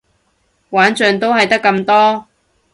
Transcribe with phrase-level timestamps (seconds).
[0.71, 2.25] 玩盡都係得咁多